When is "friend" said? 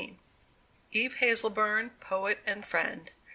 2.65-3.11